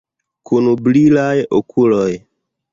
Kun 0.51 0.69
brilaj 0.87 1.37
okuloj! 1.61 2.11